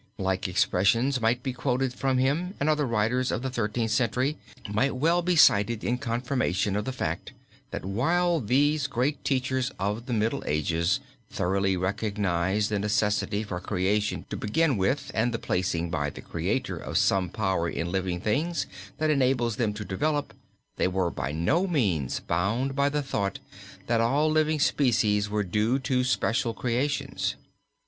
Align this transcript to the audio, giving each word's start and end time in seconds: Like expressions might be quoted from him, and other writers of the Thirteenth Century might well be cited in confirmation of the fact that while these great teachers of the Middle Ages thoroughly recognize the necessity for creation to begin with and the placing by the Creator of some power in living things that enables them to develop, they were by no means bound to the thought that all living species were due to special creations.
Like 0.17 0.47
expressions 0.47 1.21
might 1.21 1.43
be 1.43 1.53
quoted 1.53 1.93
from 1.93 2.17
him, 2.17 2.55
and 2.59 2.67
other 2.67 2.87
writers 2.87 3.31
of 3.31 3.43
the 3.43 3.51
Thirteenth 3.51 3.91
Century 3.91 4.35
might 4.67 4.95
well 4.95 5.21
be 5.21 5.35
cited 5.35 5.83
in 5.83 5.99
confirmation 5.99 6.75
of 6.75 6.85
the 6.85 6.91
fact 6.91 7.33
that 7.69 7.85
while 7.85 8.39
these 8.39 8.87
great 8.87 9.23
teachers 9.23 9.71
of 9.77 10.07
the 10.07 10.13
Middle 10.13 10.41
Ages 10.47 11.01
thoroughly 11.29 11.77
recognize 11.77 12.67
the 12.69 12.79
necessity 12.79 13.43
for 13.43 13.59
creation 13.59 14.25
to 14.31 14.35
begin 14.37 14.75
with 14.75 15.11
and 15.13 15.31
the 15.35 15.37
placing 15.37 15.91
by 15.91 16.09
the 16.09 16.21
Creator 16.21 16.77
of 16.77 16.97
some 16.97 17.29
power 17.29 17.69
in 17.69 17.91
living 17.91 18.19
things 18.19 18.65
that 18.97 19.11
enables 19.11 19.57
them 19.57 19.71
to 19.75 19.85
develop, 19.85 20.33
they 20.77 20.87
were 20.87 21.11
by 21.11 21.31
no 21.31 21.67
means 21.67 22.21
bound 22.21 22.75
to 22.75 22.89
the 22.89 23.03
thought 23.03 23.37
that 23.85 24.01
all 24.01 24.31
living 24.31 24.59
species 24.59 25.29
were 25.29 25.43
due 25.43 25.77
to 25.77 26.03
special 26.03 26.55
creations. 26.55 27.35